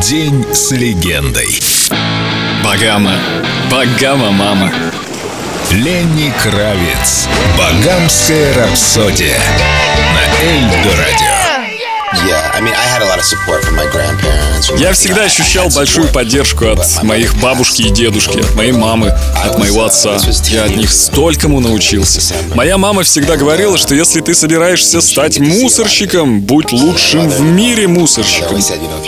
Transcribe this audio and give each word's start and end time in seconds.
День 0.00 0.46
с 0.54 0.70
легендой. 0.70 1.60
Багама. 2.64 3.12
Багама, 3.70 4.30
мама. 4.30 4.72
Ленни 5.72 6.32
Кравец. 6.42 7.28
Багамская 7.58 8.54
рапсодия. 8.54 9.38
На 10.14 10.44
Эльдо 10.44 10.96
радио. 10.96 11.39
Я 14.78 14.92
всегда 14.92 15.22
ощущал 15.22 15.68
большую 15.68 16.08
поддержку 16.08 16.66
от 16.66 17.02
моих 17.04 17.36
бабушки 17.40 17.82
и 17.82 17.90
дедушки, 17.90 18.40
от 18.40 18.54
моей 18.56 18.72
мамы, 18.72 19.14
от 19.36 19.58
моего 19.58 19.84
отца. 19.84 20.18
Я 20.48 20.64
от 20.64 20.76
них 20.76 20.90
столькому 20.92 21.60
научился. 21.60 22.34
Моя 22.54 22.78
мама 22.78 23.04
всегда 23.04 23.36
говорила, 23.36 23.78
что 23.78 23.94
если 23.94 24.20
ты 24.20 24.34
собираешься 24.34 25.00
стать 25.00 25.38
мусорщиком, 25.38 26.40
будь 26.40 26.72
лучшим 26.72 27.28
в 27.28 27.40
мире 27.42 27.86
мусорщиком. 27.86 28.58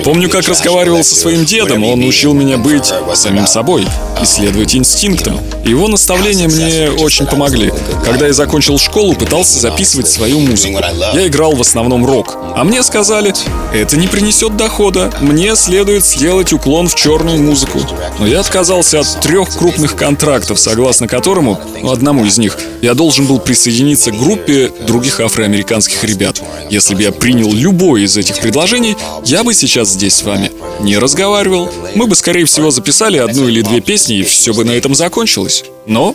Помню, 0.04 0.30
как 0.30 0.46
разговаривал 0.48 1.03
со 1.03 1.16
своим 1.16 1.44
дедом, 1.44 1.84
он 1.84 2.04
учил 2.04 2.34
меня 2.34 2.57
быть 2.57 2.93
самим 3.14 3.48
собой, 3.48 3.84
исследовать 4.21 4.76
инстинктам. 4.76 5.40
Его 5.64 5.89
наставления 5.89 6.46
мне 6.46 6.90
очень 6.90 7.26
помогли. 7.26 7.72
Когда 8.04 8.26
я 8.26 8.32
закончил 8.32 8.79
школу, 8.79 9.14
пытался 9.14 9.58
записывать 9.58 10.08
свою 10.08 10.39
музыку. 10.39 10.80
Я 11.14 11.26
играл 11.26 11.57
в 11.57 11.61
основном 11.61 12.07
рок. 12.07 12.36
А 12.54 12.64
мне 12.64 12.82
сказали, 12.92 13.32
это 13.72 13.96
не 13.96 14.06
принесет 14.06 14.54
дохода, 14.58 15.10
мне 15.22 15.56
следует 15.56 16.04
сделать 16.04 16.52
уклон 16.52 16.88
в 16.88 16.94
черную 16.94 17.40
музыку. 17.40 17.78
Но 18.18 18.26
я 18.26 18.40
отказался 18.40 19.00
от 19.00 19.20
трех 19.22 19.48
крупных 19.56 19.96
контрактов, 19.96 20.60
согласно 20.60 21.08
которому, 21.08 21.58
ну, 21.80 21.90
одному 21.90 22.26
из 22.26 22.36
них, 22.36 22.58
я 22.82 22.92
должен 22.92 23.24
был 23.24 23.38
присоединиться 23.38 24.10
к 24.10 24.18
группе 24.18 24.70
других 24.86 25.20
афроамериканских 25.20 26.04
ребят. 26.04 26.42
Если 26.68 26.94
бы 26.94 27.00
я 27.00 27.12
принял 27.12 27.50
любое 27.50 28.02
из 28.02 28.14
этих 28.18 28.38
предложений, 28.40 28.98
я 29.24 29.43
бы 29.43 29.54
сейчас 29.54 29.88
здесь 29.88 30.16
с 30.16 30.22
вами 30.22 30.52
не 30.80 30.98
разговаривал. 30.98 31.70
Мы 31.94 32.06
бы, 32.06 32.14
скорее 32.14 32.44
всего, 32.44 32.70
записали 32.70 33.16
одну 33.16 33.48
или 33.48 33.62
две 33.62 33.80
песни, 33.80 34.18
и 34.18 34.22
все 34.22 34.52
бы 34.52 34.66
на 34.66 34.72
этом 34.72 34.94
закончилось. 34.94 35.64
Но 35.86 36.14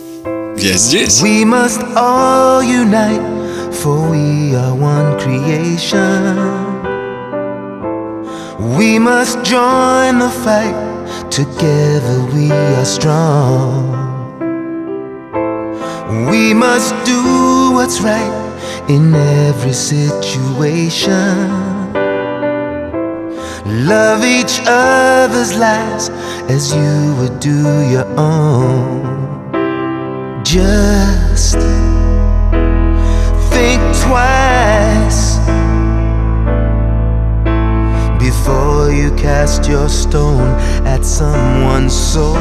я 0.56 0.74
здесь. 0.74 1.22
We 1.22 1.42
must 1.42 1.80
all 1.96 2.62
unite, 2.62 3.20
for 3.82 3.98
we 4.12 4.54
are 4.54 4.76
one 4.76 5.18
creation. 5.18 6.67
We 8.78 8.96
must 9.00 9.42
join 9.42 10.20
the 10.20 10.30
fight, 10.44 10.78
together 11.32 12.24
we 12.32 12.52
are 12.52 12.84
strong. 12.84 13.90
We 16.30 16.54
must 16.54 16.94
do 17.04 17.72
what's 17.72 18.00
right 18.00 18.32
in 18.88 19.12
every 19.16 19.72
situation. 19.72 21.50
Love 23.66 24.24
each 24.24 24.60
other's 24.64 25.56
lives 25.56 26.10
as 26.48 26.72
you 26.72 27.16
would 27.18 27.40
do 27.40 27.60
your 27.90 28.06
own. 28.16 29.02
Just 30.44 31.58
think 33.50 33.82
twice 34.06 35.38
before 38.48 38.90
you 38.90 39.10
cast 39.14 39.68
your 39.68 39.90
stone 39.90 40.56
at 40.86 41.04
someone's 41.04 41.92
soul. 41.92 42.38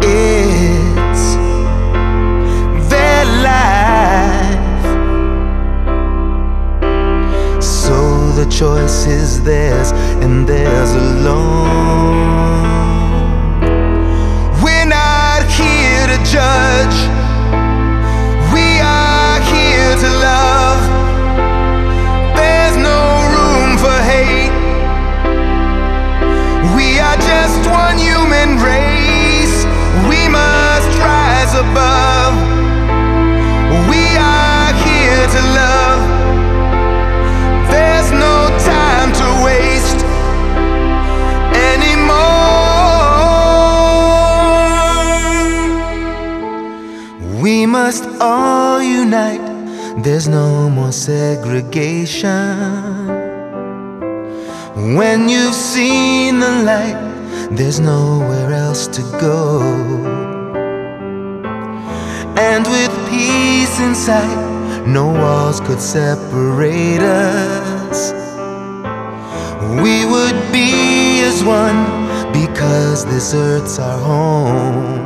It's 0.00 1.24
their 2.88 3.24
life, 3.50 4.82
so 7.62 7.96
the 8.32 8.46
choice 8.50 9.06
is 9.06 9.42
theirs 9.42 9.92
and 10.22 10.48
theirs 10.48 10.92
alone. 10.92 12.21
Must 47.84 48.04
all 48.20 48.80
unite. 48.80 49.44
There's 50.04 50.28
no 50.28 50.70
more 50.70 50.92
segregation. 50.92 52.28
When 54.98 55.28
you've 55.28 55.60
seen 55.74 56.38
the 56.38 56.54
light, 56.70 57.00
there's 57.50 57.80
nowhere 57.80 58.52
else 58.52 58.86
to 58.96 59.02
go. 59.28 59.44
And 62.48 62.62
with 62.74 62.92
peace 63.10 63.76
in 63.86 63.94
sight, 63.96 64.40
no 64.86 65.06
walls 65.22 65.58
could 65.66 65.80
separate 65.80 67.02
us. 67.02 68.00
We 69.84 69.96
would 70.12 70.38
be 70.58 70.70
as 71.30 71.42
one 71.42 71.80
because 72.40 73.04
this 73.06 73.34
earth's 73.34 73.80
our 73.80 73.98
home. 73.98 75.01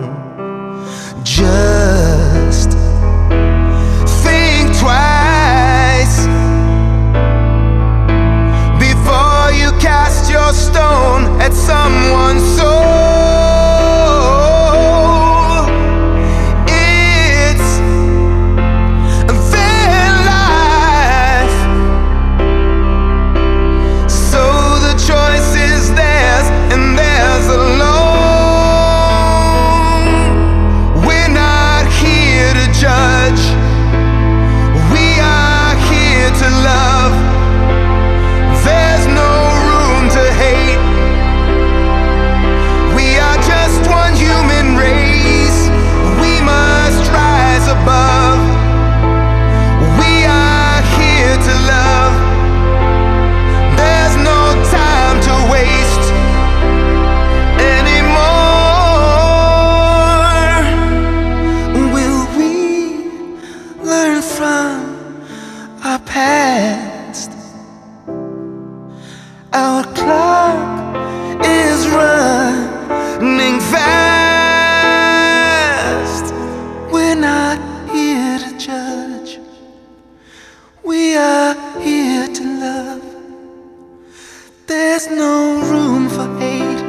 No 85.11 85.62
room 85.62 86.08
for 86.08 86.26
hate. 86.41 86.82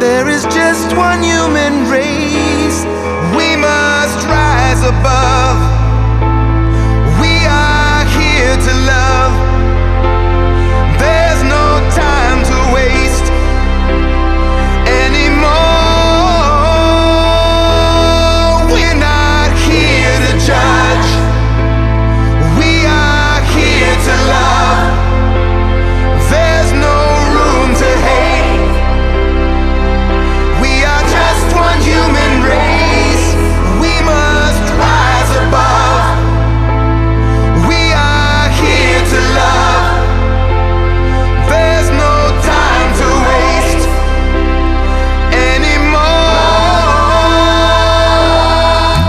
There 0.00 0.28
is 0.28 0.42
just 0.46 0.96
one 0.96 1.22
human 1.22 1.88
race. 1.88 2.84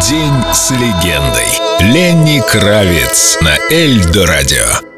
День 0.09 0.43
с 0.51 0.71
легендой. 0.71 1.47
Ленни 1.79 2.41
Кравец 2.41 3.37
на 3.39 3.57
Эльдо 3.69 4.25
радио. 4.25 4.92